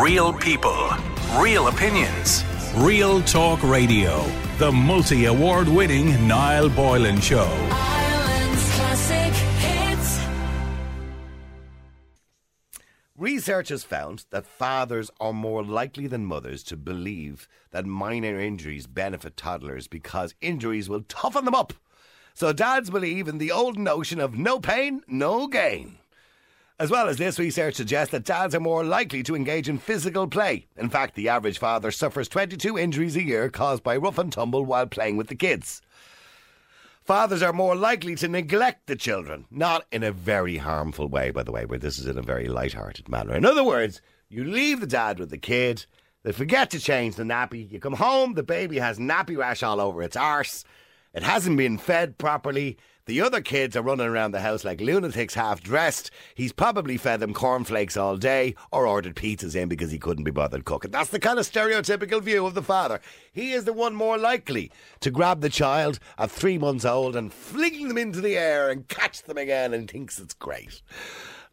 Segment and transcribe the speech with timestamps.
[0.00, 0.88] Real people,
[1.36, 2.44] real opinions.
[2.76, 4.24] Real Talk Radio.
[4.56, 7.46] The multi award winning Niall Boylan Show.
[7.70, 10.18] Ireland's classic hits.
[13.18, 18.86] Research has found that fathers are more likely than mothers to believe that minor injuries
[18.86, 21.74] benefit toddlers because injuries will toughen them up.
[22.32, 25.98] So dads believe in the old notion of no pain, no gain.
[26.82, 30.26] As well as this, research suggests that dads are more likely to engage in physical
[30.26, 30.66] play.
[30.76, 34.64] In fact, the average father suffers 22 injuries a year caused by rough and tumble
[34.64, 35.80] while playing with the kids.
[37.04, 41.44] Fathers are more likely to neglect the children, not in a very harmful way, by
[41.44, 43.36] the way, but this is in a very light-hearted manner.
[43.36, 45.86] In other words, you leave the dad with the kid,
[46.24, 49.80] they forget to change the nappy, you come home, the baby has nappy rash all
[49.80, 50.64] over its arse,
[51.14, 52.76] it hasn't been fed properly,
[53.06, 56.10] the other kids are running around the house like lunatics half dressed.
[56.34, 60.30] He's probably fed them cornflakes all day or ordered pizzas in because he couldn't be
[60.30, 60.92] bothered cooking.
[60.92, 63.00] That's the kind of stereotypical view of the father.
[63.32, 67.32] He is the one more likely to grab the child at three months old and
[67.32, 70.82] fling them into the air and catch them again and thinks it's great.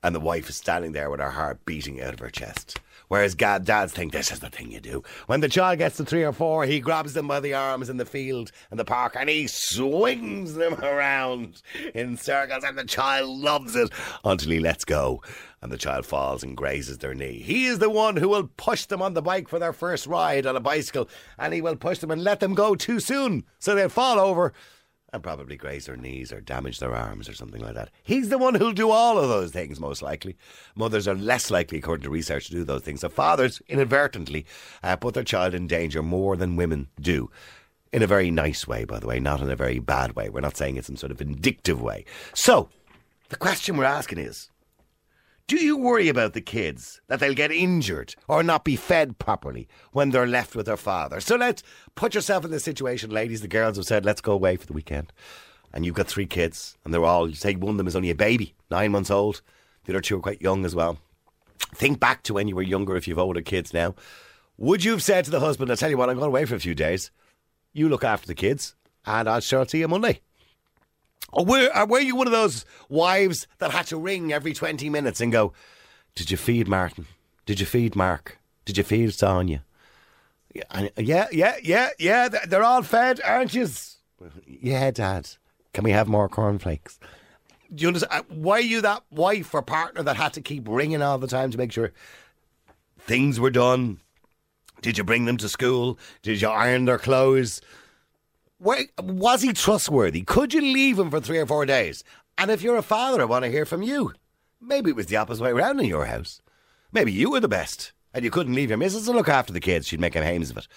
[0.04, 2.80] And the wife is standing there with her heart beating out of her chest.
[3.10, 5.04] Whereas gad- dads think this is the thing you do.
[5.26, 7.98] When the child gets to three or four, he grabs them by the arms in
[7.98, 11.62] the field and the park and he swings them around
[11.94, 13.90] in circles and the child loves it
[14.24, 15.22] until he lets go
[15.62, 17.40] and the child falls and grazes their knee.
[17.40, 20.46] He is the one who will push them on the bike for their first ride
[20.46, 23.74] on a bicycle and he will push them and let them go too soon so
[23.74, 24.54] they'll fall over
[25.12, 27.90] and probably graze their knees or damage their arms or something like that.
[28.04, 30.38] He's the one who'll do all of those things, most likely.
[30.76, 33.02] Mothers are less likely, according to research, to do those things.
[33.02, 34.46] So fathers, inadvertently,
[34.84, 37.32] uh, put their child in danger more than women do.
[37.92, 40.30] In a very nice way, by the way, not in a very bad way.
[40.30, 42.06] We're not saying it's in some sort of vindictive way.
[42.36, 42.70] So,
[43.30, 44.50] the question we're asking is
[45.50, 49.68] do you worry about the kids that they'll get injured or not be fed properly
[49.92, 51.20] when they're left with their father?
[51.20, 51.64] So let's
[51.96, 53.42] put yourself in this situation, ladies.
[53.42, 55.12] The girls have said, let's go away for the weekend.
[55.74, 58.16] And you've got three kids, and they're all, say, one of them is only a
[58.16, 59.42] baby, nine months old.
[59.86, 61.00] The other two are quite young as well.
[61.74, 63.96] Think back to when you were younger if you've older kids now.
[64.58, 66.54] Would you have said to the husband, I'll tell you what, I'm going away for
[66.54, 67.10] a few days.
[67.74, 70.22] You look after the kids, and I'll sure see you Monday.
[71.32, 74.90] Or were, or were you one of those wives that had to ring every 20
[74.90, 75.54] minutes and go,
[76.16, 77.06] Did you feed Martin?
[77.46, 78.40] Did you feed Mark?
[78.66, 79.64] Did you feed Sonia?
[80.54, 82.28] Yeah, and- yeah, yeah, yeah, yeah.
[82.30, 83.68] They're all fed, aren't you?
[84.46, 85.30] Yeah, Dad.
[85.74, 87.00] Can we have more cornflakes?
[87.74, 88.26] Do you understand?
[88.30, 91.28] uh, Why are you that wife or partner that had to keep ringing all the
[91.28, 91.92] time to make sure
[93.00, 94.00] things were done?
[94.82, 96.00] Did you bring them to school?
[96.24, 97.62] Did you iron their clothes?
[98.62, 100.22] Where, was he trustworthy?
[100.24, 102.04] Could you leave him for three or four days?
[102.38, 104.14] And if you're a father, I want to hear from you.
[104.60, 106.42] Maybe it was the opposite way around in your house.
[106.92, 109.62] Maybe you were the best, and you couldn't leave your missus to look after the
[109.62, 109.88] kids.
[109.88, 110.68] She'd make a hames of it.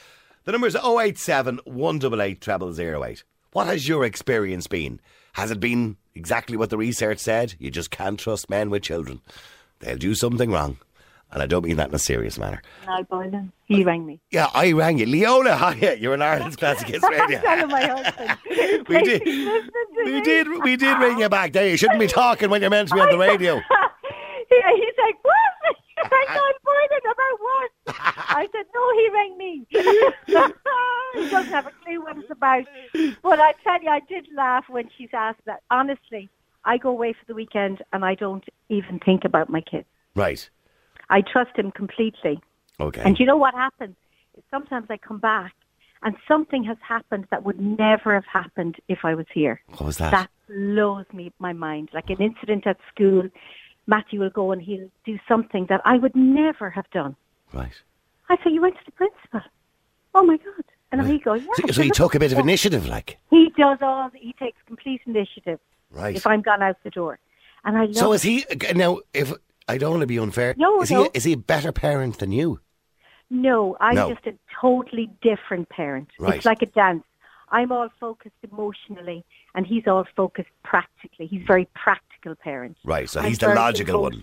[0.45, 2.45] The number is 087 188
[2.95, 3.25] 0008.
[3.53, 5.01] What has your experience been?
[5.33, 7.55] Has it been exactly what the research said?
[7.59, 9.23] You just can't trust men with children.
[9.81, 10.77] They'll do something wrong.
[11.33, 12.61] And I don't mean that in a serious manner.
[12.87, 13.53] Niall Boylan.
[13.65, 14.21] He rang me.
[14.31, 15.07] Yeah, I rang you.
[15.07, 17.41] Leona, hi, you're in Ireland's Classic Hits Radio.
[17.67, 18.39] My husband.
[18.89, 21.69] We did, we did, we did ring you back there.
[21.69, 23.55] You shouldn't be talking when you're meant to be on the radio.
[24.51, 25.77] yeah, he's like, what?
[25.97, 27.71] You rang Niall Boylan about what?
[28.37, 29.67] I said, no, he rang me.
[31.15, 32.65] he doesn't have a clue what it's about.
[33.23, 35.63] But I tell you, I did laugh when she's asked that.
[35.71, 36.29] Honestly,
[36.65, 39.87] I go away for the weekend and I don't even think about my kids.
[40.15, 40.49] Right.
[41.13, 42.41] I trust him completely.
[42.81, 43.03] Okay.
[43.05, 43.95] And you know what happens?
[44.51, 45.55] Sometimes I come back
[46.03, 49.61] and something has happened that would never have happened if I was here.
[49.69, 50.11] what was that?
[50.11, 51.91] That blows me my mind.
[51.93, 53.29] Like an incident at school,
[53.87, 57.15] Matthew will go and he'll do something that I would never have done.
[57.53, 57.77] Right.
[58.31, 59.43] I say, you went to the principal.
[60.15, 60.65] Oh my God.
[60.93, 61.67] And he goes, oh, yeah.
[61.67, 63.19] So, so he took a bit of initiative, like.
[63.31, 65.59] He does all, he takes complete initiative
[65.91, 66.17] Right.
[66.17, 67.19] if I'm gone out the door.
[67.65, 68.45] And I love So is he
[68.75, 68.99] now?
[69.15, 69.33] If
[69.69, 71.05] I don't want to be unfair, No, is no.
[71.05, 72.61] he is he a better parent than you?
[73.31, 74.13] No, I'm No.
[74.13, 76.09] just a totally different parent.
[76.19, 76.37] Right.
[76.37, 77.05] It's like a dance.
[77.51, 79.25] I'm all focused emotionally,
[79.55, 81.27] and he's all focused practically.
[81.27, 82.77] He's a very practical parent.
[82.85, 83.09] Right.
[83.09, 84.23] So I'm he's the very logical one.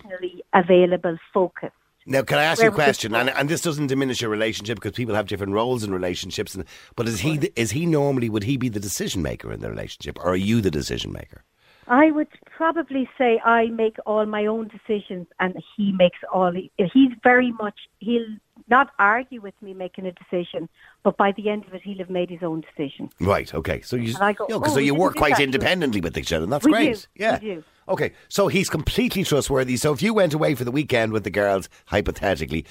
[0.52, 1.74] Available, focused.
[2.06, 3.14] Now, can I ask you a Where would this question?
[3.14, 6.54] And, and this doesn't diminish your relationship because people have different roles in relationships.
[6.54, 6.64] And,
[6.96, 10.18] but is he is he normally would he be the decision maker in the relationship,
[10.18, 11.44] or are you the decision maker?
[11.88, 16.52] I would probably say I make all my own decisions, and he makes all.
[16.76, 17.74] He's very much.
[17.98, 18.26] He'll
[18.68, 20.68] not argue with me making a decision,
[21.02, 23.08] but by the end of it, he'll have made his own decision.
[23.20, 23.52] Right.
[23.52, 23.80] Okay.
[23.80, 26.16] So you, And I go, you know, "Oh, so you work quite that." independently with
[26.16, 26.44] each other.
[26.44, 26.94] and That's We great.
[26.94, 27.38] do, Yeah.
[27.40, 27.64] we do.
[27.88, 28.12] Okay.
[28.28, 29.76] So he's completely trustworthy.
[29.76, 32.64] So if you went away for the weekend with the girls, hypothetically,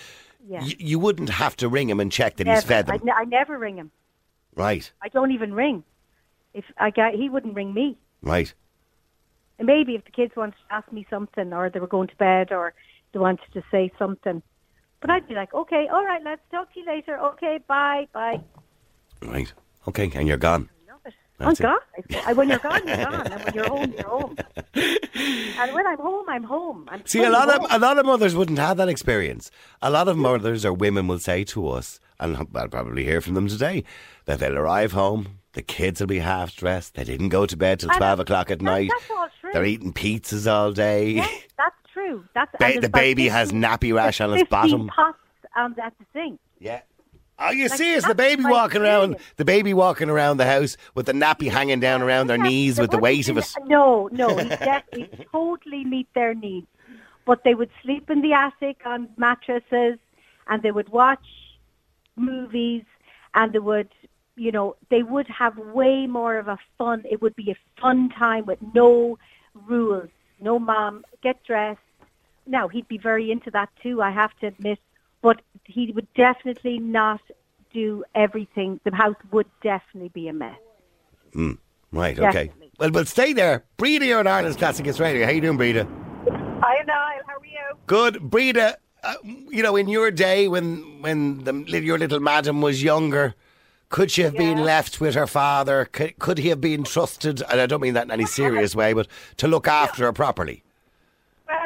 [0.47, 0.61] Yeah.
[0.61, 2.67] y- you wouldn't have to ring him and check that he's Never.
[2.67, 3.07] fed I, them.
[3.07, 3.91] ne- I never ring him.
[4.56, 5.83] Right, I don't even ring.
[6.53, 7.97] If I got, he wouldn't ring me.
[8.21, 8.53] right.
[9.59, 12.15] And maybe if the kids wanted to ask me something, or they were going to
[12.15, 12.73] bed, or
[13.13, 14.41] they wanted to say something,
[15.01, 17.19] but I'd be like, okay, all right, let's talk to you later.
[17.19, 18.41] Okay, bye, bye.
[19.21, 19.51] Right.
[19.88, 20.69] Okay, and you're gone.
[20.88, 21.13] Love it.
[21.38, 21.61] That's.
[21.61, 22.23] I'm gone.
[22.25, 23.27] I, when you're gone, you're gone.
[23.27, 24.35] And when you're home, you're home.
[24.75, 26.85] and when I'm home, I'm home.
[26.89, 29.51] I'm See, a lot of a lot of mothers wouldn't have that experience.
[29.81, 33.33] A lot of mothers or women will say to us, and I'll probably hear from
[33.35, 33.83] them today,
[34.25, 37.79] that they'll arrive home, the kids will be half dressed, they didn't go to bed
[37.79, 39.54] till And twelve o'clock at night, that's all true.
[39.54, 42.24] they're eating pizzas all day, Yes, that's true.
[42.34, 44.88] That's Ba- the baby has nappy rash on its 15 bottom.
[44.88, 45.18] pots
[45.56, 46.40] um, at the sink.
[46.60, 46.81] Yeah.
[47.42, 50.75] Oh, you Like, see, it's the baby walking around, the baby walking around the house
[50.94, 54.36] with the nappy hanging down around their knees with the weight of any- No, no,
[54.38, 56.68] he definitely totally meet their needs.
[57.25, 60.00] But they would sleep in the attic on mattresses,
[60.48, 61.24] and they would watch
[62.18, 62.84] movies,
[63.34, 63.90] and they would,
[64.36, 67.04] you know, they would have way more of a fun.
[67.10, 69.18] It would be a fun time with no
[69.68, 70.10] rules.
[70.40, 71.80] No, mom, get dressed.
[72.46, 74.01] Now he'd be very into that too.
[74.01, 74.80] I have to admit,
[75.22, 77.22] but he would definitely not
[77.72, 78.80] do everything.
[78.84, 80.57] The house would definitely be a mess.
[81.92, 82.46] Right, okay.
[82.46, 82.72] Definitely.
[82.80, 83.66] Well, well, stay there.
[83.78, 85.25] Breda, you're on Ireland's Classic Hits Radio.
[85.25, 85.86] How you doing, Breda?
[86.62, 87.22] Hi, Niall.
[87.28, 87.78] How are you?
[87.88, 88.78] Good, Breda.
[89.04, 93.34] Uh, you know, in your day, when when the, your little madam was younger,
[93.89, 95.86] could she have been left with her father?
[95.91, 97.41] Could, could he have been trusted?
[97.50, 99.07] And I don't mean that in any serious way, but
[99.38, 100.63] to look after her properly.
[101.47, 101.57] Well,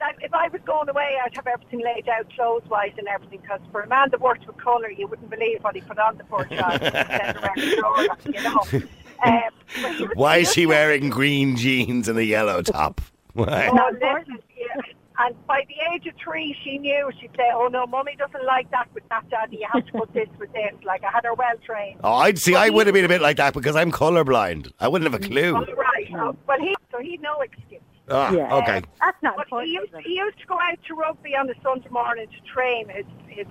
[0.00, 3.40] like, if I was going away, I'd have everything laid out clothes-wise and everything.
[3.42, 6.16] Because for a man that works with colour, you wouldn't believe what he put on
[6.16, 6.80] the poor child.
[6.80, 6.94] Send
[7.36, 8.88] around the floor, you know.
[9.24, 9.40] Um,
[9.82, 13.00] but he was- Why is she wearing green jeans and a yellow top?
[13.32, 13.70] Why?
[13.72, 14.45] Oh, listen, yeah.
[15.18, 17.10] And by the age of three, she knew.
[17.20, 19.58] She'd say, "Oh no, mummy doesn't like that with that, daddy.
[19.58, 22.00] You have to put this with this." Like I had her well trained.
[22.04, 22.54] Oh, I'd see.
[22.54, 24.72] I would have been a bit like that because I'm colourblind.
[24.78, 25.54] I wouldn't have a clue.
[25.54, 26.06] All right.
[26.14, 27.80] Oh, well, he so he no excuse.
[28.10, 28.54] Ah, Yeah.
[28.56, 28.82] okay.
[29.00, 29.92] That's not But he important.
[29.94, 33.06] used, he used to go out to rugby on a Sunday morning to train his
[33.26, 33.46] his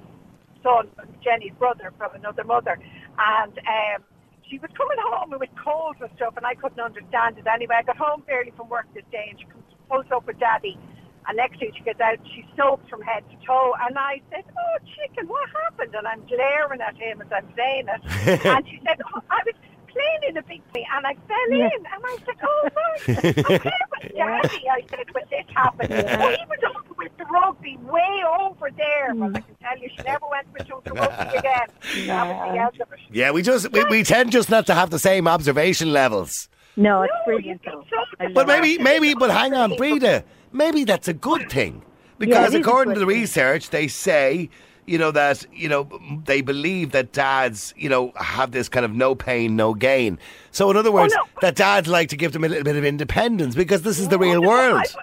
[0.64, 0.88] son,
[1.24, 2.78] Jenny's brother, from another mother,
[3.20, 4.04] and um,
[4.48, 7.76] she was coming home with colds and stuff, and I couldn't understand it anyway.
[7.80, 10.78] I got home early from work this day, and she comes pulls up with Daddy,
[11.28, 14.44] and next thing she gets out, she's soaked from head to toe, and I said,
[14.58, 18.80] "Oh, chicken, what happened?" And I'm glaring at him as I'm saying it, and she
[18.86, 19.56] said, oh, "I was."
[19.96, 23.24] Playing in a big play and I fell in and I said, Oh my I'm
[23.24, 25.94] there with Daddy I said when this happened.
[25.94, 29.16] Oh, he was over with the rugby way over there.
[29.16, 31.68] Well I can tell you she never went with him to rugby again.
[32.08, 33.02] That was the end.
[33.10, 36.50] Yeah, we just we, we tend just not to have the same observation levels.
[36.76, 37.86] No, it's No, brilliant you though.
[37.90, 38.34] think so?
[38.34, 40.26] But maybe maybe but hang on, Breda.
[40.56, 41.84] Maybe that's a good thing.
[42.18, 43.22] Because it is a according to the thing.
[43.22, 44.50] research, they say,
[44.86, 45.90] you know, that, you know,
[46.26, 50.18] they believe that dads, you know, have this kind of no pain, no gain.
[50.52, 51.24] So in other oh, words, no.
[51.42, 54.18] that dads like to give them a little bit of independence because this is the
[54.18, 54.84] real Oh, no, world.
[54.98, 55.02] I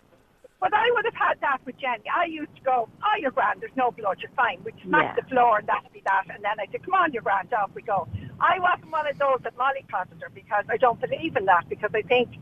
[0.58, 2.04] But I would have had that with Jenny.
[2.16, 4.62] I used to go, oh, you're grand, there's no blood, you're fine.
[4.64, 5.22] We'd smack Yeah.
[5.22, 6.34] the floor and that'd be that.
[6.34, 8.08] And then I'd say, come on, you're grand, off we go.
[8.40, 11.90] I wasn't one of those that mollycoddled her because I don't believe in that because
[11.94, 12.40] I think you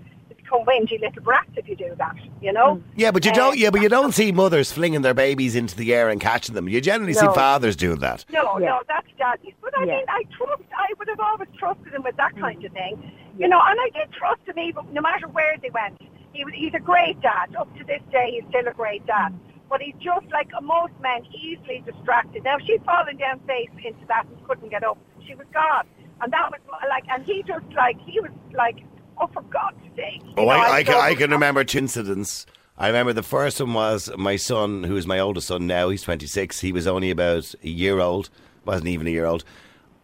[0.50, 2.82] become whingy little brats if you do that, you know?
[2.96, 3.58] Yeah, but you Uh, don't.
[3.58, 6.68] Yeah, but you don't see mothers flinging their babies into the air and catching them.
[6.68, 8.24] You generally see fathers doing that.
[8.30, 8.66] No, Yeah.
[8.66, 9.54] no, that's daddy's.
[9.60, 9.96] But I Yeah.
[9.96, 10.62] mean, I trust.
[10.76, 13.60] I would have always trusted him with that kind of thing, you know.
[13.64, 16.00] And I did trust him even no matter where they went.
[16.32, 17.54] He was, he's a great dad.
[17.56, 19.32] Up to this day, he's still a great dad.
[19.68, 22.42] But he's just like most men, easily distracted.
[22.44, 24.98] Now she'd fallen down face into that and couldn't get up.
[25.26, 25.86] She was gone,
[26.20, 28.78] and that was like, and he just like he was like,
[29.20, 30.22] oh for God's sake.
[30.22, 32.46] Oh, you Oh, know, I, I, can, I can remember two incidents.
[32.78, 35.90] I remember the first one was my son, who is my oldest son now.
[35.90, 36.60] He's 26.
[36.60, 38.30] He was only about a year old,
[38.64, 39.44] wasn't even a year old.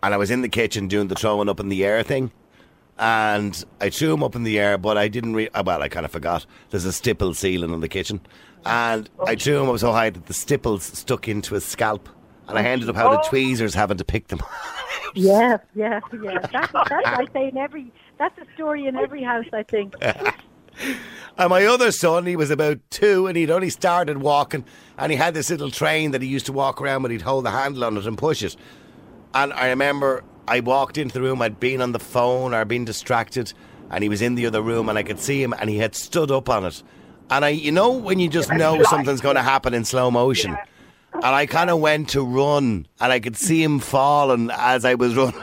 [0.03, 2.31] And I was in the kitchen doing the throwing up in the air thing.
[2.99, 5.35] And I threw him up in the air, but I didn't.
[5.35, 6.47] Re- well, I kind of forgot.
[6.71, 8.21] There's a stipple ceiling in the kitchen,
[8.65, 9.37] and I oh.
[9.37, 12.09] threw him up so high that the stipples stuck into his scalp,
[12.49, 13.17] and I ended up having oh.
[13.17, 13.29] the Oh.
[13.29, 14.41] tweezers having to pick them.
[15.15, 16.39] Yeah, yeah, yeah.
[16.53, 17.93] That's, that's I say in every.
[18.19, 19.47] That's a story in every house.
[19.53, 19.95] I think.
[21.39, 24.65] And my other son, he was about two and he'd only started walking
[24.97, 27.13] and he had this little train that he used to walk around with.
[27.13, 28.57] He'd hold the handle on it and push it.
[29.35, 32.87] And I remember I walked into the room, I'd been on the phone or been
[32.87, 33.53] distracted,
[33.91, 35.95] and he was in the other room and I could see him and he had
[35.95, 36.83] stood up on it.
[37.29, 40.57] And I, you know, when you just know something's going to happen in slow motion.
[41.13, 44.95] And I kind of went to run and I could see him falling as I
[44.95, 45.35] was running.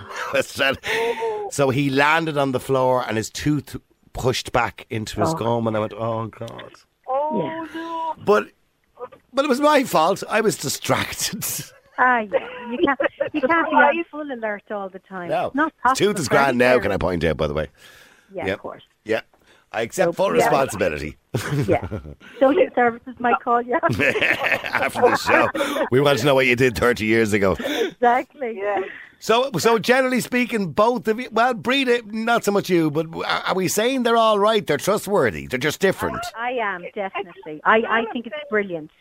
[1.61, 3.75] I was trying- so he landed on the floor and his tooth
[4.13, 5.37] pushed back into his Oh.
[5.37, 6.71] gum and I went, oh God.
[7.07, 7.65] Oh Yeah.
[7.73, 8.15] no.
[8.25, 8.47] But,
[9.33, 10.23] but it was my fault.
[10.29, 11.43] I was distracted.
[11.99, 12.39] Ah, yeah.
[12.71, 12.99] You can't,
[13.33, 15.29] you can't be on full alert all the time.
[15.29, 15.51] No.
[15.53, 16.07] Not His possible.
[16.13, 17.67] tooth is Very grand now, can I point out, by the way?
[18.33, 18.53] Yeah, Yep.
[18.55, 18.83] of course.
[19.05, 19.21] Yeah.
[19.71, 20.43] I accept full Yeah.
[20.43, 21.17] responsibility
[21.67, 21.87] Yeah.
[22.39, 23.75] Social services might call you.
[23.75, 25.85] after the show.
[25.91, 27.51] We want to know what you did 30 years ago.
[27.59, 28.57] exactly.
[28.57, 28.81] Yeah.
[29.23, 33.41] So, so generally speaking, both of you, well, Breda, not so much you, but are
[33.47, 34.67] are we saying they're all right?
[34.67, 35.47] They're trustworthy.
[35.47, 36.19] They're just different.
[36.35, 37.61] I am, definitely.
[37.63, 38.91] I, I think it's brilliant.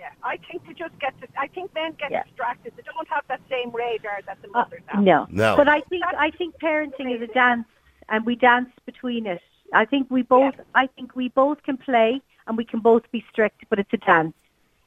[0.00, 1.14] Yeah, I think they just get.
[1.20, 2.24] To, I think men get Yeah.
[2.24, 2.72] distracted.
[2.76, 5.00] They don't have that same radar that the Uh, mothers have.
[5.04, 5.28] no.
[5.30, 5.56] No.
[5.56, 7.68] But I think I think parenting is a dance,
[8.08, 9.42] and we dance between it.
[9.72, 10.56] I think we both.
[10.74, 13.60] I think we both can play, and we can both be strict.
[13.70, 14.34] But it's a dance.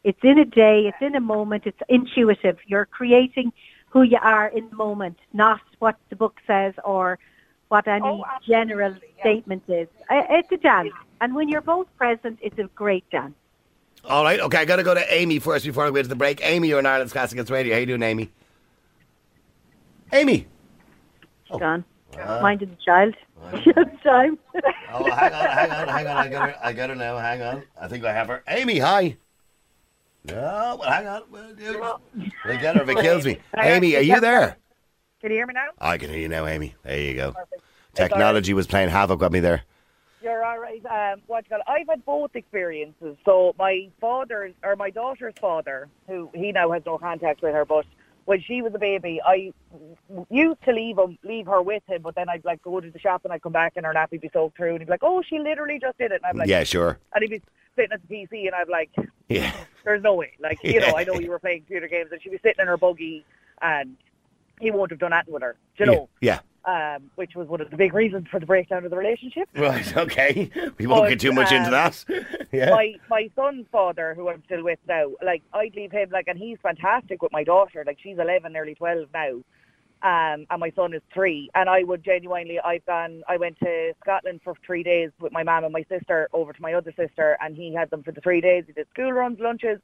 [0.04, 0.88] It's in a day.
[0.90, 1.62] It's in a moment.
[1.66, 2.58] It's intuitive.
[2.68, 3.54] You're creating
[3.94, 7.20] who you are in the moment, not what the book says or
[7.68, 9.22] what any Oh, general yeah.
[9.22, 9.88] statement is.
[10.10, 13.36] It's a dance, and when you're both present, it's a great dance.
[14.06, 16.16] All right, okay, I got to go to Amy first before I go to the
[16.16, 16.44] break.
[16.44, 17.74] Amy, you're in Ireland's Classics Radio.
[17.76, 18.32] How you doing, Amy?
[20.12, 20.48] Amy.
[21.50, 21.54] Oh.
[21.54, 21.86] She's gone.
[22.20, 22.40] Ah.
[22.42, 23.16] Minding the child.
[23.54, 24.38] It's time.
[24.92, 26.18] Oh, hang on, hang on, hang on.
[26.18, 26.56] I got her.
[26.64, 27.18] I got her now.
[27.18, 27.64] Hang on.
[27.80, 28.44] I think I have her.
[28.48, 29.18] Amy, hi.
[30.25, 31.24] No, well, hang on.
[31.30, 33.39] Well, get her if it kills me.
[33.58, 34.58] Amy, are you there?
[35.20, 35.68] Can you hear me now?
[35.80, 36.75] I can hear you now, Amy.
[36.84, 37.34] There you go.
[37.94, 39.63] Technology was playing havoc with me there.
[40.22, 40.84] You're all right.
[40.86, 41.65] Um, what you call it?
[41.68, 43.18] I've had both experiences.
[43.25, 47.65] So my father's or my daughter's father, who he now has no contact with her,
[47.65, 47.86] but
[48.25, 49.51] when she was a baby, I
[50.30, 53.00] used to leave him, leave her with him, but then I'd like go to the
[53.00, 55.03] shop and I'd come back and her nappy be soaked through, and he'd be like,
[55.03, 57.00] "Oh, she literally just did it," and I'm like, yeah, sure.
[57.13, 57.42] and he'd be
[57.75, 58.89] sitting at the PC, and I'm like,
[59.30, 59.53] Yeah.
[59.84, 62.32] "There's no way." Like, you know, I know you were playing computer games, and she'd
[62.32, 63.25] be sitting in her buggy,
[63.62, 63.98] and
[64.60, 66.10] he won't have done that with her, do you know?
[66.22, 66.39] Yeah.
[66.65, 69.50] Um, which was one of the big reasons for the breakdown of the relationship.
[69.53, 70.50] Right, okay.
[70.77, 72.06] We won't But, get too much into um, that.
[72.54, 72.70] Yeah.
[72.70, 76.38] my my son's father, who I'm still with now, like I'd leave him like, and
[76.38, 77.84] he's fantastic with my daughter.
[77.86, 79.34] Like she's eleven, nearly twelve now,
[80.04, 81.50] um, and my son is three.
[81.56, 85.44] And I would genuinely, I've gone, I went to Scotland for three days with my
[85.44, 88.22] mum and my sister over to my other sister, and he had them for the
[88.22, 88.66] three days.
[88.68, 89.80] He did school runs, lunches,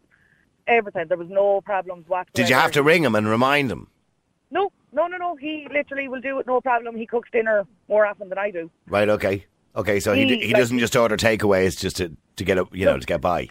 [0.68, 1.06] everything.
[1.08, 2.36] There was no problems whatsoever.
[2.36, 3.88] Did you have to ring him and remind him?
[4.52, 5.36] No, no, no, no.
[5.36, 6.96] He literally will do it, no problem.
[6.96, 8.70] He cooks dinner more often than I do.
[8.88, 9.46] Right, okay.
[9.80, 12.66] Okay, so he, He, he like- doesn't just order takeaways just to, to get a,
[12.72, 13.50] you know, to get by.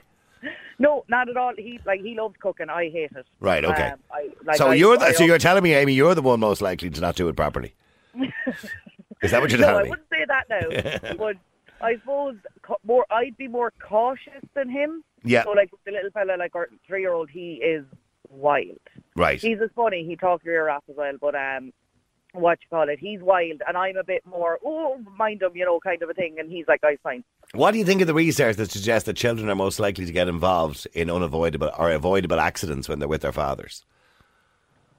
[0.79, 1.53] No, not at all.
[1.57, 2.69] He like he loves cooking.
[2.71, 3.27] I hate it.
[3.41, 3.89] Right, okay.
[3.89, 6.39] Um, I, like, so I- you're I so you're telling me, Amy, you're the one
[6.39, 7.75] most likely to not do it properly.
[9.23, 9.89] Is that what you're no, telling me?
[9.89, 11.15] I wouldn't say that now.
[11.19, 11.37] but
[11.81, 12.37] I suppose
[12.85, 13.05] more.
[13.11, 15.03] I'd be more cautious than him.
[15.25, 15.43] Yeah.
[15.45, 17.85] So like the little fella, like our three-year-old, he is
[18.31, 18.79] wild.
[19.17, 19.41] Right.
[19.41, 20.05] He's as funny.
[20.05, 21.15] He talks your ear off as well.
[21.21, 21.73] But um,
[22.33, 22.99] what you call it?
[22.99, 24.59] He's wild, and I'm a bit more.
[24.65, 26.37] Oh, mind him, you know, kind of a thing.
[26.39, 27.25] And he's like, I fine.
[27.55, 30.13] What do you think of the research that suggests that children are most likely to
[30.13, 33.85] get involved in unavoidable or avoidable accidents when they're with their fathers?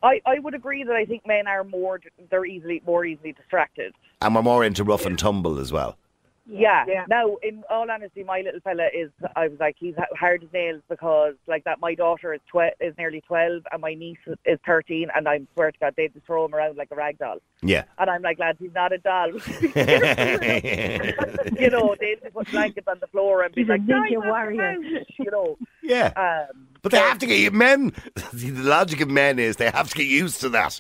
[0.02, 2.00] I, I would agree that I think men are more.
[2.30, 3.94] They're easily more easily distracted.
[4.22, 5.98] And we're more into rough and tumble as well.
[6.52, 6.84] Yeah.
[6.88, 7.06] Yeah.
[7.08, 9.12] Now, in all honesty, my little fella is.
[9.36, 12.96] I was like, he's hard as nails because, like, that my daughter is twe- is
[12.98, 16.26] nearly twelve and my niece is- is thirteen, and I swear to God, they just
[16.26, 17.38] throw him around like a rag doll.
[17.62, 17.84] Yeah.
[17.98, 19.28] And I'm like, lads, he's not a doll.
[21.60, 24.18] you know, they'll just put blankets on the floor and be He's like, ninja "Dive
[24.18, 24.76] off the warrior."
[25.20, 25.58] You know.
[25.84, 26.46] yeah.
[26.52, 27.94] Um, But they have to get men.
[28.34, 30.80] The logic of men is they have to get used to that.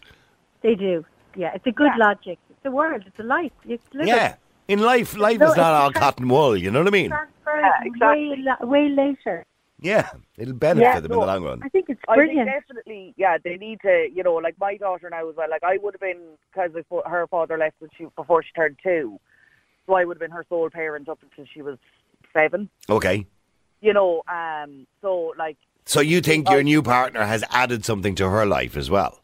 [0.61, 1.05] They do.
[1.35, 2.39] Yeah, it's a good logic.
[2.49, 3.03] It's a world.
[3.05, 3.51] It's a life.
[3.65, 4.35] It's live it.
[4.69, 4.73] Yeah.
[4.73, 6.55] In life, life No, is not all cotton wool.
[6.55, 7.09] You know what I mean?
[7.09, 8.45] Transfer Yeah, exactly.
[8.61, 9.45] way, way later.
[9.81, 10.09] Yeah.
[10.38, 11.61] It'll benefit Yeah, them in the long run.
[11.63, 12.49] I think it's I think brilliant.
[12.49, 15.49] definitely, yeah, they need to, you know, like my daughter now as well.
[15.49, 16.21] Like I would have been
[16.51, 16.71] because
[17.05, 19.19] her father left when she before she turned two,
[19.88, 21.77] so I would have been her sole parent up until she was
[22.33, 22.69] seven.
[22.89, 23.25] Okay.
[23.81, 28.29] You know, um, so like, So you think your new partner has added something to
[28.29, 29.21] her life as well?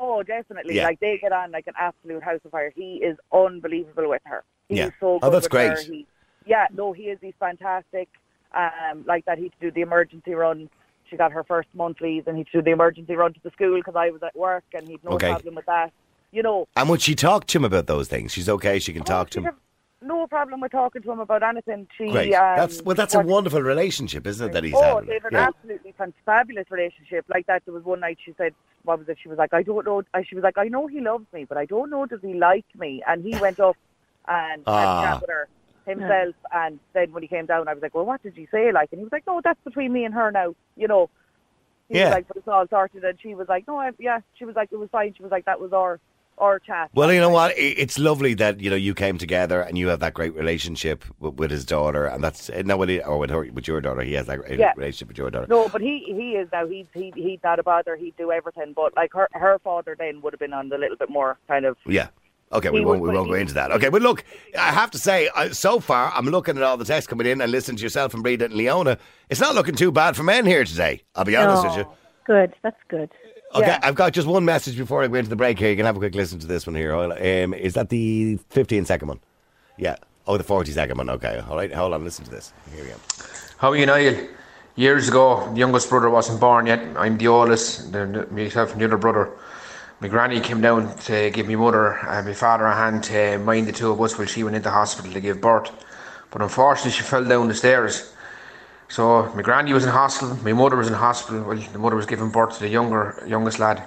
[0.00, 0.84] Oh, definitely, Yeah.
[0.84, 2.72] like they get on like an absolute house of fire.
[2.74, 4.42] He is unbelievable with her.
[4.68, 4.90] He's Yeah.
[4.98, 5.70] so Oh, that's with great.
[5.72, 5.82] Her.
[5.82, 6.06] He,
[6.46, 7.18] yeah, no, he is.
[7.20, 8.08] He's fantastic.
[8.52, 10.68] Um, like that, he'd do the emergency run.
[11.08, 13.94] She got her first monthlies, and he'd do the emergency run to the school because
[13.96, 15.28] I was at work, and he'd no Okay.
[15.28, 15.92] problem with that.
[16.32, 18.32] You know, And would she talk to him about those things?
[18.32, 18.78] She's okay.
[18.78, 19.56] She can Oh, talk to him.
[20.02, 21.86] No problem with talking to him about anything.
[21.98, 22.32] She, Great.
[22.34, 22.94] Um, that's well.
[22.96, 24.52] That's a wonderful relationship, isn't it?
[24.52, 25.06] That he's Oh, having.
[25.08, 25.48] they have an Yeah.
[25.48, 27.26] absolutely fabulous relationship.
[27.28, 28.54] Like that, there was one night she said,
[28.84, 30.86] "What was it?" She was like, "I don't know." uh, She was like, "I know
[30.86, 33.76] he loves me, but I don't know does he like me." And he went up
[34.26, 34.78] and Ah.
[34.78, 35.48] had a chat with her
[35.86, 36.34] himself.
[36.52, 38.88] And then when he came down, I was like, "Well, what did you say?" Like,
[38.92, 41.10] and he was like, "No, that's between me and her now." You know.
[41.90, 42.04] He Yeah.
[42.06, 44.56] was like, "But it's all sorted." And she was like, "No, I, yeah." She was
[44.56, 46.00] like, "It was fine." She was like, "That was our
[46.40, 46.90] or chat.
[46.94, 47.52] Well, you know what?
[47.56, 51.34] It's lovely that you know you came together and you have that great relationship with,
[51.34, 54.00] with his daughter, and that's eh, no, with it- or with her, with your daughter.
[54.02, 54.72] He has that great Yeah.
[54.76, 55.46] relationship with your daughter.
[55.48, 56.66] No, but he he is now.
[56.66, 57.94] He's he he's not a bother.
[57.96, 58.72] He'd do everything.
[58.74, 61.64] But like her her father then would have been on the little bit more kind
[61.66, 61.76] of.
[61.86, 62.08] Yeah.
[62.52, 63.70] Okay, we won't, we won't go into that.
[63.70, 64.24] Okay, but look,
[64.58, 67.52] I have to say, so far, I'm looking at all the texts coming in and
[67.52, 68.98] listening to yourself and Breda and Leona.
[69.28, 71.86] It's not looking too bad for men here today, I'll be honest with you.
[72.26, 72.52] Good.
[72.62, 73.08] That's good.
[73.54, 73.78] Okay, Yeah.
[73.82, 75.70] I've got just one message before I go into the break here.
[75.70, 76.94] You can have a quick listen to this one here.
[76.94, 79.20] Um, is that the 15 second one?
[79.76, 79.96] Yeah.
[80.26, 81.10] Oh, the 40 second one.
[81.10, 81.42] Okay.
[81.48, 81.72] All right.
[81.72, 82.04] Hold on.
[82.04, 82.52] Listen to this.
[82.72, 82.96] Here we go.
[83.58, 84.28] How are you, Niall?
[84.76, 86.80] Years ago, the youngest brother wasn't born yet.
[86.96, 89.30] I'm the oldest, the, the- myself and the other brother.
[89.98, 93.66] My granny came down to give my mother and my father a hand to mind
[93.66, 95.70] the two of us while she went into hospital to give birth.
[96.30, 98.12] But unfortunately, she fell down the stairs.
[98.90, 101.44] So my granny was in hospital, my mother was in hospital.
[101.44, 103.84] Well, the mother was giving birth to the younger, youngest lad.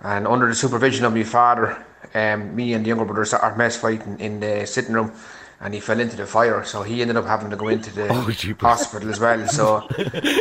[0.00, 1.76] And under the supervision of my father,
[2.14, 5.12] um, me and the younger brother sat our mess fighting in the sitting room,
[5.60, 6.64] and he fell into the fire.
[6.64, 8.32] So he ended up having to go into the Oh,
[8.66, 9.46] hospital as well.
[9.48, 9.86] So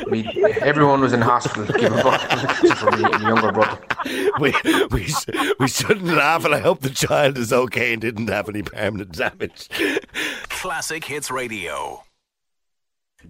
[0.08, 0.30] me,
[0.62, 2.24] everyone was in hospital giving birth,
[2.64, 3.80] except for me and the younger brother.
[4.40, 4.54] we,
[4.92, 5.14] we,
[5.60, 9.12] we shouldn't laugh, and I hope the child is okay and didn't have any permanent
[9.12, 9.68] damage.
[10.50, 12.04] Classic Hits Radio.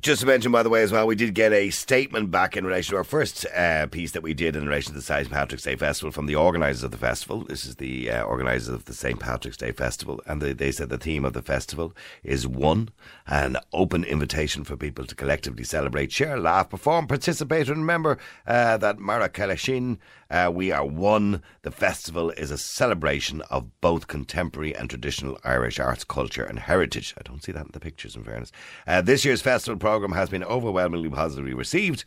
[0.01, 2.65] Just to mention, by the way, as well, we did get a statement back in
[2.65, 5.29] relation to our first uh, piece that we did in relation to the St.
[5.29, 7.41] Patrick's Day Festival from the organisers of the festival.
[7.43, 9.19] This is the uh, organisers of the St.
[9.19, 12.89] Patrick's Day Festival, and they, they said the theme of the festival is one,
[13.27, 18.77] an open invitation for people to collectively celebrate, share, laugh, perform, participate, and remember uh,
[18.77, 20.00] that Mara Kalashin,
[20.31, 21.43] uh, we are one.
[21.62, 27.13] The festival is a celebration of both contemporary and traditional Irish arts, culture, and heritage.
[27.15, 28.51] I don't see that in the pictures, in fairness.
[28.88, 32.05] Uh, this year's festival programme has been overwhelmingly positively received.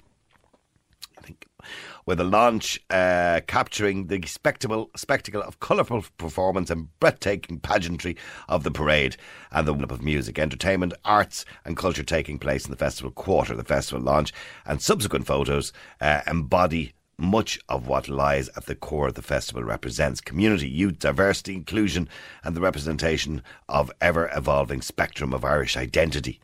[1.19, 1.45] I think,
[2.07, 8.17] with a launch uh, capturing the spectacle, spectacle of colourful performance and breathtaking pageantry
[8.49, 9.19] of the parade
[9.53, 13.55] and the lineup of music, entertainment, arts and culture taking place in the festival quarter.
[13.55, 14.33] The festival launch
[14.65, 19.65] and subsequent photos uh, embody much of what lies at the core of the festival
[19.65, 22.09] represents community, youth, diversity, inclusion,
[22.43, 26.41] and the representation of ever evolving spectrum of Irish identity.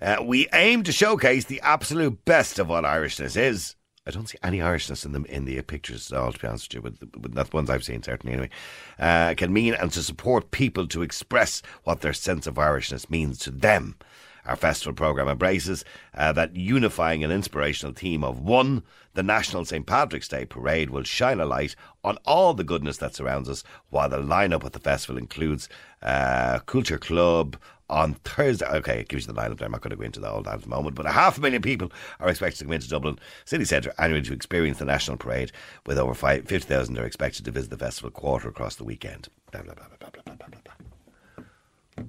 [0.00, 3.76] Uh, we aim to showcase the absolute best of what Irishness is.
[4.06, 6.74] I don't see any Irishness in them in the pictures at all, to be honest
[6.74, 8.50] with you, but not the ones I've seen, certainly anyway.
[8.98, 13.38] Uh, can mean and to support people to express what their sense of Irishness means
[13.40, 13.96] to them.
[14.46, 18.82] Our festival programme embraces uh, that unifying and inspirational theme of one.
[19.14, 19.86] The National St.
[19.86, 24.08] Patrick's Day Parade will shine a light on all the goodness that surrounds us, while
[24.08, 25.68] the lineup at the festival includes
[26.02, 27.56] uh, Culture Club,
[27.90, 28.66] on Thursday.
[28.66, 29.66] Okay, it gives you the lineup there.
[29.66, 31.38] I'm not going to go into the whole that at the moment, but a half
[31.38, 34.84] a million people are expected to come into Dublin City Centre annually to experience the
[34.84, 35.52] National Parade,
[35.86, 39.28] with over 50,000 are expected to visit the festival quarter across the weekend.
[39.52, 41.44] Blah, blah, blah,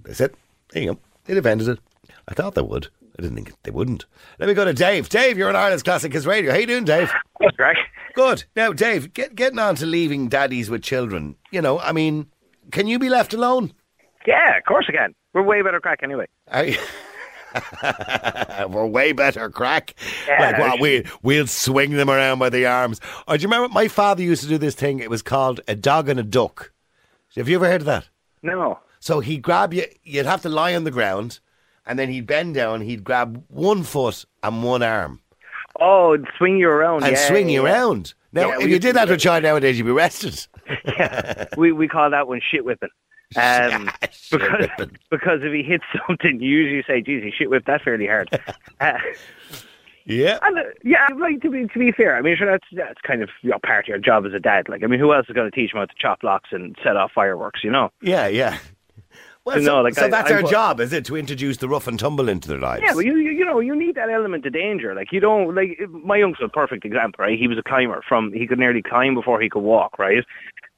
[0.04, 0.36] That's it.
[0.70, 1.00] There you go.
[1.28, 1.80] It ended it.
[2.28, 2.88] I thought they would.
[3.18, 4.06] I didn't think they wouldn't.
[4.40, 5.10] Let me go to Dave.
[5.10, 6.52] Dave, you're on Ireland's Classic Hits Radio.
[6.52, 7.12] How you doing, Dave?
[7.40, 7.78] That's great.
[8.14, 8.44] Good.
[8.56, 11.36] Now, Dave, get, getting on to leaving daddies with children.
[11.52, 12.28] You know, I mean,
[12.72, 13.74] can you be left alone?
[14.26, 15.16] Yeah, of course I can.
[15.34, 16.28] We're way better crack anyway.
[18.70, 19.96] We're way better crack.
[20.28, 20.52] Yeah.
[20.52, 20.80] like what?
[20.80, 23.00] We we'll swing them around by the arms.
[23.28, 25.00] Or do you remember my father used to do this thing?
[25.00, 26.72] It was called a dog and a duck.
[27.36, 28.10] Have you ever heard of that?
[28.42, 28.80] No.
[29.00, 29.86] So he'd grab you.
[30.04, 31.40] You'd have to lie on the ground,
[31.86, 32.82] and then he'd bend down.
[32.82, 35.22] He'd grab one foot and one arm
[35.80, 37.04] Oh, swing you around.
[37.04, 37.74] and yeah, swing you yeah.
[37.74, 38.14] around.
[38.32, 40.46] Now, Yeah, if you did that to a child nowadays, you'd be arrested.
[40.86, 42.90] Yeah, we we call that one shit whipping.
[43.38, 44.70] Um, Shit because
[45.12, 48.30] because if he hits something, you usually say, "Geez, he shit whipped that fairly hard."
[48.80, 48.94] uh,
[50.06, 50.38] Yeah.
[50.44, 53.24] and, uh, yeah, like to be to be fair, I mean, sure, that's that's kind
[53.24, 54.70] of your part of your job as a dad.
[54.70, 56.76] Like, I mean, who else is going to teach him how to chop locks and
[56.84, 57.64] set off fireworks?
[57.64, 57.92] You know?
[58.02, 58.60] Yeah, yeah.
[59.46, 61.70] Well, so, like so I- that's I our put- job, is it, to introduce the
[61.70, 62.82] rough and tumble into their lives?
[62.84, 64.96] Yeah, but you, you you know you need that element of danger.
[64.96, 67.38] Like you don't like my uncle's a perfect example, right?
[67.38, 70.24] He was a climber from he could nearly climb before he could walk, right?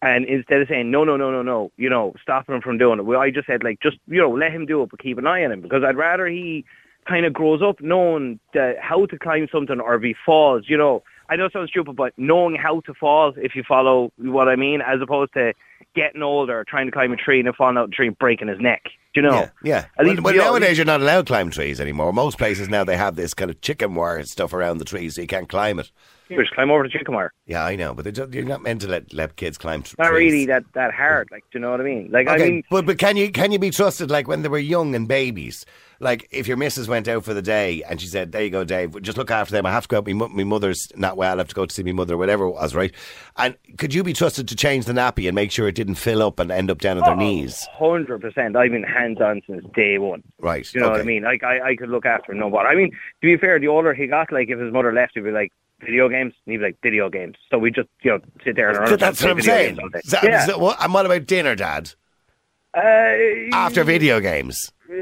[0.01, 2.99] And instead of saying no, no, no, no, no, you know, stopping him from doing
[2.99, 5.17] it, well, I just said like just you know let him do it, but keep
[5.17, 6.65] an eye on him because I'd rather he
[7.08, 10.77] kind of grows up knowing the, how to climb something or if he falls, you
[10.77, 11.03] know.
[11.30, 14.56] I know it sounds stupid, but knowing how to fall, if you follow what I
[14.56, 15.53] mean, as opposed to
[15.97, 18.17] getting older, trying to climb a tree and then falling out of the tree and
[18.17, 18.83] breaking his neck.
[19.13, 19.33] Do you know?
[19.33, 19.77] Yeah, yeah.
[19.77, 22.13] At Well, least, well, you know, nowadays you're not allowed to climb trees anymore.
[22.13, 25.21] Most places now they have this kind of chicken wire stuff around the trees, so
[25.21, 25.91] you can't climb it.
[26.29, 27.15] You just climb over the chicken.
[27.45, 29.83] Yeah, I know, but just- you're not meant to let let kids climb.
[29.83, 30.31] Tr- Not trees.
[30.31, 31.29] really that that hard.
[31.31, 32.09] Like, do you know what I mean?
[32.11, 34.49] Like, I Okay, mean, but but can you can you be trusted like when they
[34.49, 35.65] were young and babies?
[35.99, 38.63] Like if your missus went out for the day and she said, "There you go,
[38.63, 39.01] Dave.
[39.01, 39.65] Just look after them.
[39.65, 40.07] I have to go out.
[40.07, 41.33] My, my mother's not well.
[41.35, 42.93] I have to go to see my mother, or whatever it was, right?"
[43.37, 46.21] And could you be trusted to change the nappy and make sure it didn't fill
[46.21, 47.65] up and end up down at their oh, knees?
[47.71, 48.55] hundred percent.
[48.55, 50.21] I've been hands on since day one.
[50.39, 50.71] Right.
[50.71, 51.23] You know what I mean?
[51.23, 52.67] Like, I, I could look after him, no bother.
[52.69, 55.23] I mean, to be fair, the older he got, like, if his mother left, he'd
[55.23, 57.35] be like, video games, and he'd be like, video games.
[57.51, 59.79] So we just, you know, sit there and But that's what I'm saying.
[60.03, 60.45] So- yeah.
[60.45, 61.93] so what, and what about dinner, Dad?
[62.75, 62.79] uh,
[63.53, 64.71] After video games.
[64.89, 64.93] Uh,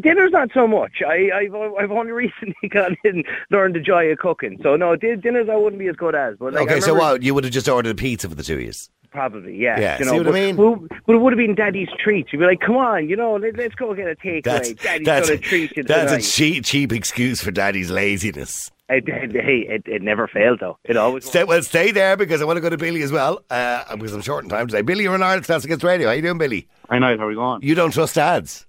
[0.00, 1.02] dinner's not so much.
[1.06, 4.58] I, I've I've only recently gone in and learned the joy of cooking.
[4.62, 6.36] So no, dinners I wouldn't be as good as.
[6.38, 7.22] But like, okay, so what?
[7.22, 8.72] You would have just ordered a pizza for the two of you.
[9.12, 9.78] Probably, yeah.
[9.78, 10.56] Yeah, you see know, what I but, mean?
[10.56, 12.32] But, but it would have been Daddy's treat.
[12.32, 14.82] You'd be like, come on, you know, let, let's go get a That's takeaway.
[14.82, 18.70] Daddy's that's, going to treat you that's a cheap cheap excuse for Daddy's laziness.
[18.88, 20.78] It, it, hey, it, it never failed though.
[20.84, 21.26] It always.
[21.26, 23.42] Stay, well, stay there because I want to go to Billy as well.
[23.50, 24.82] Uh, because I'm short in time today.
[24.82, 26.08] Billy, you're on Ireland's Classic Hits Radio.
[26.08, 26.68] How are you doing, Billy?
[26.88, 27.62] I know how are we going.
[27.62, 28.66] You don't trust dads.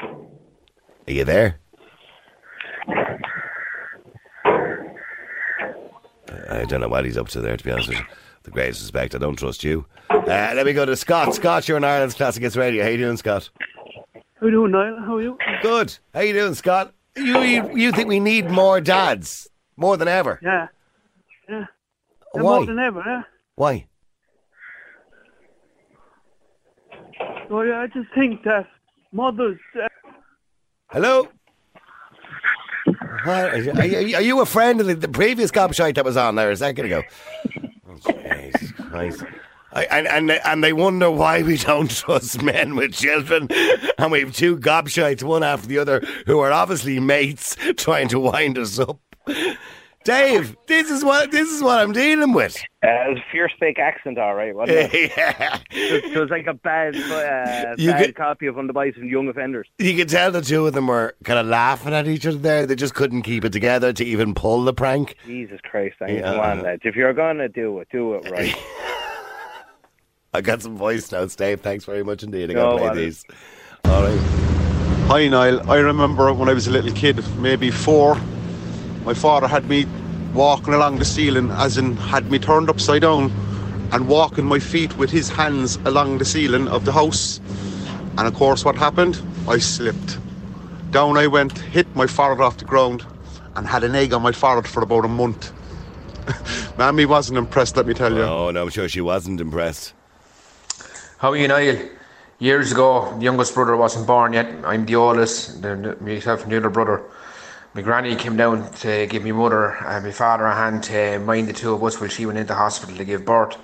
[0.00, 1.58] Are you there?
[6.50, 8.04] I don't know what he's up to there, to be honest with you.
[8.42, 9.84] The greatest respect, I don't trust you.
[10.08, 11.34] Uh, let me go to Scott.
[11.34, 12.82] Scott, you're on Ireland's Classic Hits Radio.
[12.82, 13.50] How you doing, Scott?
[14.14, 14.98] How you doing, Niall?
[15.04, 15.38] How are you?
[15.62, 15.98] Good.
[16.14, 16.94] How you doing, Scott?
[17.16, 19.48] You, you, you think we need more dads?
[19.76, 20.38] More than ever?
[20.42, 20.68] Yeah.
[21.48, 21.66] Yeah.
[22.32, 22.42] Why?
[22.42, 23.22] More than ever, yeah.
[23.56, 23.86] Why?
[27.50, 28.66] Yeah, I just think that
[29.12, 29.58] mothers.
[29.76, 29.88] Uh,
[30.90, 31.28] Hello?
[33.26, 36.16] Are you, are you- are you a friend of the, the previous gobshite that was
[36.16, 37.02] on there a second ago?
[37.88, 39.24] Oh, Jesus Christ.
[39.72, 43.48] I, and, and, they- and they wonder why we don't trust men with children.
[43.98, 48.18] And we have two gobshites, one after the other, who are obviously mates trying to
[48.18, 48.98] wind us up.
[50.04, 52.56] Dave, this is what this is what I'm dealing with.
[52.82, 55.12] Uh, a fierce fake accent, all right, wasn't it?
[55.16, 55.58] yeah.
[55.70, 59.04] It was like a bad, uh, You bad could- copy of On the Bites of
[59.04, 59.68] Young Offenders.
[59.78, 62.64] You could tell the two of them were kind of laughing at each other there.
[62.64, 65.16] They just couldn't keep it together to even pull the prank.
[65.26, 66.22] Jesus Christ, I mean, Yeah.
[66.32, 66.82] come on, lads.
[66.86, 68.54] If you're gonna do it, do it right.
[70.32, 71.60] I got some voice notes, Dave.
[71.60, 72.50] Thanks very much indeed.
[72.50, 73.24] I got to play these.
[73.84, 74.18] All right.
[75.08, 78.16] Hi Niall, I remember when I was a little kid, maybe four,
[79.04, 79.86] my father had me
[80.34, 83.30] walking along the ceiling, as in had me turned upside down
[83.92, 87.40] and walking my feet with his hands along the ceiling of the house.
[88.18, 89.20] And of course, what happened?
[89.48, 90.18] I slipped.
[90.90, 93.04] Down I went, hit my forehead off the ground,
[93.56, 95.52] and had an egg on my forehead for about a month.
[96.78, 98.22] Mammy wasn't impressed, let me tell you.
[98.22, 99.94] Oh, no, I'm sure she wasn't impressed.
[101.18, 101.76] How are you, Niall?
[102.38, 104.46] Years ago, the youngest brother wasn't born yet.
[104.64, 107.02] I'm the oldest, the, myself and the other brother.
[107.72, 111.46] My granny came down to give my mother and my father a hand to mind
[111.46, 113.56] the two of us while she went into hospital to give birth.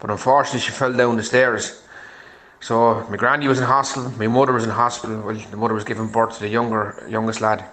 [0.00, 1.82] But unfortunately, she fell down the stairs.
[2.60, 5.20] So my granny was in hospital, my mother was in hospital.
[5.22, 7.64] Well, the mother was giving birth to the younger, youngest lad.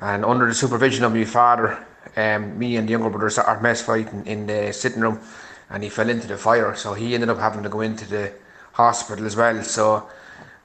[0.00, 1.78] And under the supervision of my father,
[2.16, 5.20] um, me and the younger brother started mess fighting in the sitting room,
[5.70, 6.74] and he fell into the fire.
[6.74, 8.32] So he ended up having to go into the
[8.72, 9.62] hospital as well.
[9.62, 10.08] So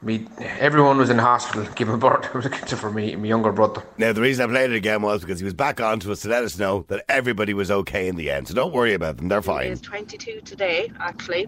[0.03, 3.83] me, everyone was in hospital giving birth except for me, and my younger brother.
[3.97, 6.21] Now, the reason I played it again was because he was back on to us
[6.21, 8.47] to let us know that everybody was okay in the end.
[8.47, 9.29] So don't worry about them.
[9.29, 9.67] They're fine.
[9.67, 11.47] is 22 today, actually.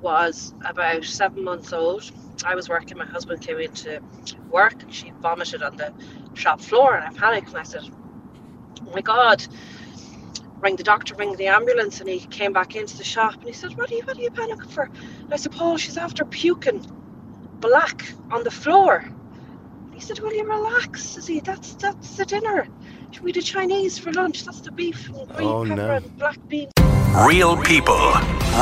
[0.00, 2.10] Was about seven months old.
[2.44, 4.00] I was working, my husband came into
[4.50, 5.92] work and she vomited on the
[6.34, 7.82] shop floor and I panicked and I said,
[8.80, 9.46] Oh my God,
[10.60, 12.00] ring the doctor, ring the ambulance.
[12.00, 14.20] And he came back into the shop and he said, What are you, what are
[14.20, 14.90] you panicking for?
[15.20, 16.84] And I said, Paul, she's after puking
[17.62, 19.08] black on the floor.
[19.94, 21.02] He said, Will you relax?
[21.04, 22.66] Says he, That's that's the dinner.
[23.12, 24.44] Should we did Chinese for lunch.
[24.44, 25.90] That's the beef and green Oh, pepper no.
[25.96, 26.72] and black beans.
[27.26, 28.12] Real people,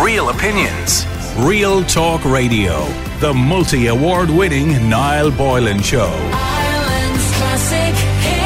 [0.02, 1.04] real opinions.
[1.38, 2.84] Real Talk Radio.
[3.20, 6.10] The multi award winning Niall Boylan Show.
[6.32, 8.39] Ireland's classic hits.